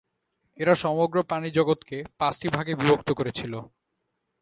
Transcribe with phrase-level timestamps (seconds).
[0.57, 3.53] এরা সমগ্র প্রাণিজগৎকে পাঁচটি ভাগে বিভক্ত করেছিল।